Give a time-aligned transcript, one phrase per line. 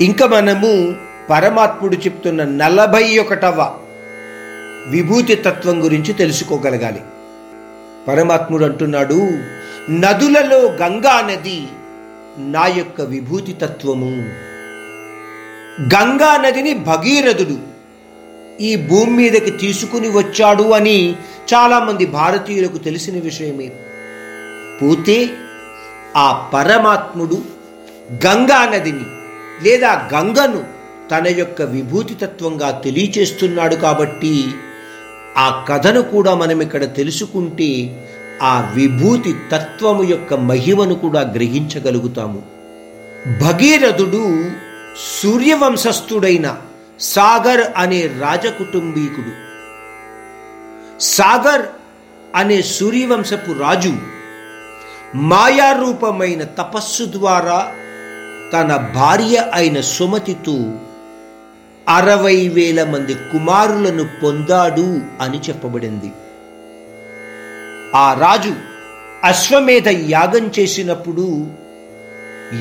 [0.00, 0.96] ఇంకా మనము
[1.30, 3.78] పరమాత్ముడు చెప్తున్న నలభై ఒకటవ
[4.86, 7.00] విభూతి తత్వం గురించి తెలుసుకోగలగాలి.
[8.08, 9.30] పరమాత్ముడు అంటున్నాడు
[9.90, 11.66] నదులలో గంగా నది
[12.38, 14.10] నా యొక్క విభూతి తత్వము.
[15.80, 17.58] గంగా నదిని భగీరథుడు
[18.60, 21.16] ఈ భూమి మీదకి తీసుకుని వచ్చాడు అని
[21.54, 23.70] చాలామంది భారతీయులకు తెలిసిన విషయమే.
[24.82, 25.30] పోతే
[26.16, 27.42] ఆ పరమాత్ముడు
[28.26, 29.17] గంగా నదిని
[29.62, 30.64] లేదా గంగను
[31.10, 34.48] తన యొక్క విభూతి తత్వంగా తెలియచేస్తున్నాడు కాబట్టి
[35.36, 37.70] ఆ కథను కూడా మనం ఇక్కడ తెలుసుకుంటే
[38.42, 42.42] ఆ విభూతి తత్వము యొక్క మహిమను కూడా గ్రహించగలుగుతాము.
[43.44, 44.44] భగీరథుడు
[45.22, 46.56] సూర్యవంశస్థుడైన
[47.00, 49.48] సాగర్ అనే రాజకుటుంబీకుడు.
[51.00, 51.62] సాగర్
[52.34, 53.92] అనే సూర్యవంశపు రాజు
[55.14, 57.72] మాయారూపమైన తపస్సు ద్వారా
[58.52, 60.72] తన భార్య అయిన సుమతితో
[61.88, 66.10] అరవై వేల మంది కుమారులను పొందాడు అని చెప్పబడింది.
[67.94, 68.52] ఆ రాజు
[69.24, 71.46] అశ్వమేధ యాగం చేసినప్పుడు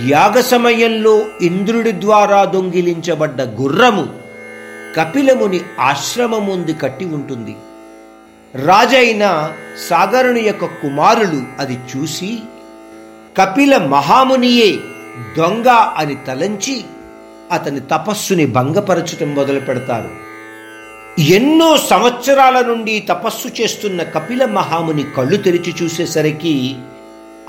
[0.08, 4.06] యాగ సమయంలో ఇంద్రుడి ద్వారా దొంగిలించబడ్డ గుర్రము
[4.96, 7.56] కపిలముని ఆశ్రమముంది కట్టి ఉంటుంది.
[8.66, 9.54] రాజైన
[9.90, 12.40] సాగరుని యొక్క కుమారులు అది చూసి
[13.38, 14.80] కపిల మహామునియే
[15.38, 16.84] దొంగ అని తలంచి
[17.52, 20.28] అతని తపస్సుని భంగపరచటం మొదలు పెడతారు.
[21.22, 26.76] ఎన్నో సంవత్సరాల నుండి తపస్సు చేస్తున్న కపిల మహాముని కళ్ళు తెరిచి చూసేసరికి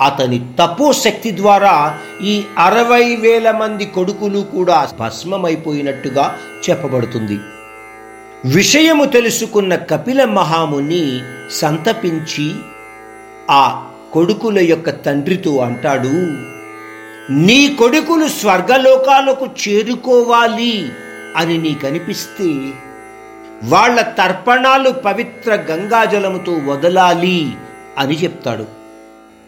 [0.01, 6.37] అతని తపోశక్తి ద్వారా ఈ అరవై వేల మంది కొడుకులు కూడా భస్మమైపోయినట్టుగా
[6.69, 7.39] చెప్పబడుతుంది.
[8.45, 12.51] విషయము తెలుసుకున్న కపిల మహాముని సంతపించి
[13.51, 16.13] ఆ కొడుకుల యొక్క తండ్రితో అంటాడు
[17.29, 20.91] నీ కొడుకులు స్వర్గలోకాలకు చేరుకోవాలి
[21.37, 22.71] అని నీకనిపిస్తే
[23.63, 27.51] వాళ్ళ తర్పణాలు పవిత్ర గంగాజలముతో వదలాలి
[27.97, 28.65] అని చెప్తాడు.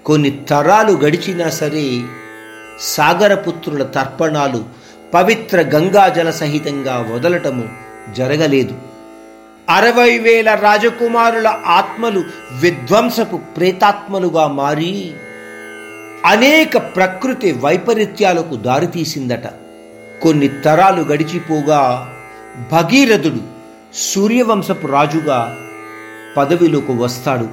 [0.06, 2.02] కొన్ని తరాలు గడిచినా సరే
[2.80, 4.66] సాగరపుత్రుల తర్పణాలు
[5.13, 7.69] పవిత్ర గంగాజల సహితంగా వదలటము
[8.13, 8.75] జరగలేదు.
[9.69, 15.13] అరవై వేల రాజకుమారుల ఆత్మలు విధ్వంసపు ప్రేతాత్మలుగా మారి
[16.26, 19.48] అనేక ప్రకృతి వైపరీత్యాలకు దారితీసిందట.
[20.24, 22.14] కొన్ని తరాలు గడిచిపోగా
[22.72, 23.42] భగీరథుడు
[23.94, 25.58] సూర్యవంశపు రాజుగా
[26.38, 27.48] పదవిలోకి వస్తాడు.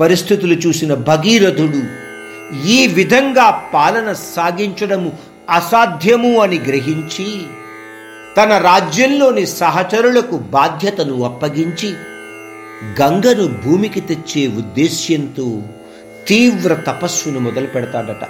[0.00, 1.82] పరిస్థితులు చూసిన భగీరథుడు
[2.66, 5.12] ఈ విధంగా పాలన సాగించడము
[5.50, 7.42] అసాధ్యము అని గ్రహించి
[8.36, 11.94] తన రాజ్యంలోని సహచరులకు బాధ్యతను అప్పగించి
[13.02, 15.62] గంగను భూమికి తెచ్చే ఉద్దేశ్యంతో
[16.30, 18.28] తీవ్ర తపస్సును మొదలు పెడతాడట.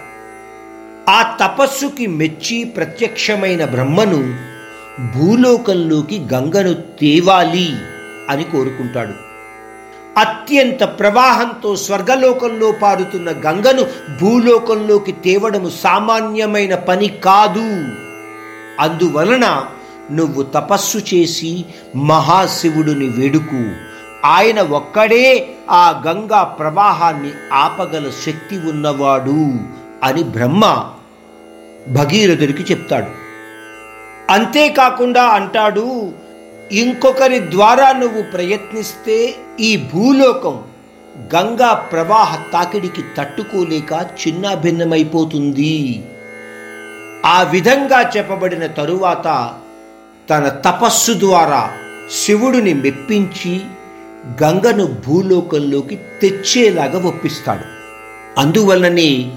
[1.10, 4.34] ఆ తపస్సుకి మెచ్చి ప్రత్యక్షమైన బ్రహ్మను
[5.16, 7.74] భూలోకంలోకి గంగను తేవాలి
[8.30, 9.12] అని కోరుకుంటాడు.
[10.18, 13.86] అత్యంత ప్రవాహంతో స్వర్గలోకంలో పారుతున్న గంగను
[14.20, 17.84] భూలోకంలోకి తేవడము సామాన్యమైన పని కాదు.
[18.80, 19.64] అందువలన
[20.12, 21.64] నువ్వు తపస్సు చేసి
[21.96, 23.89] మహాశివుడిని వేడుకు.
[24.25, 29.53] ఆయన ఒక్కడే ఆ గంగా ప్రవాహాన్ని ఆపగల శక్తి ఉన్నవాడు
[30.03, 30.86] అని బ్రహ్మ
[31.88, 33.10] భగీరథుడికి చెప్తాడు.
[34.32, 36.12] అంతేకాకుండా అంటాడు
[36.72, 40.62] ఇంకొకరి ద్వారా నువ్వు ప్రయత్నిస్తే ఈ భూలోకం
[41.34, 46.04] గంగా ప్రవాహ తాకిడికి తట్టుకోలేక చిన్నాభిన్నమైపోతుంది.
[47.26, 49.50] ఆ విధంగా చెప్పబడిన తరువాత
[50.30, 51.70] తన తపస్సు ద్వారా
[52.10, 53.60] శివుడిని మెప్పించి
[54.26, 57.81] గంగను భూలోకంలోకి తెచ్చేలాగా ఒప్పిస్తాడు.
[58.41, 59.32] అందువలనే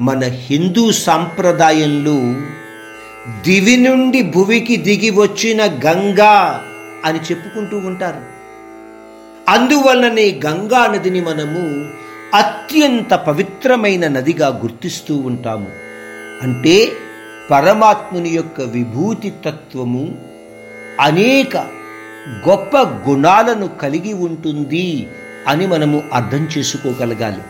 [0.00, 2.34] మన హిందూ సాంప్రదాయంలో
[3.42, 6.64] దివి నుండి భువికి దిగి వచ్చిన గంగా
[7.04, 8.22] అని చెప్పుకుంటూ ఉంటారు.
[9.48, 11.90] అందువలనే గంగా నదిని మనము
[12.36, 15.66] అత్యంత పవిత్రమైన నదిగా గుర్తిస్తూ ఉంటాము.
[16.42, 16.92] అంటే
[17.50, 20.18] పరమాత్ముని యొక్క విభూతి తత్వము
[21.00, 21.81] అనేక
[22.48, 22.76] గొప్ప
[23.08, 25.08] గుణాలను కలిగి ఉంటుంది
[25.46, 27.42] అని మనము అర్థం చేసుకోగలగాలి.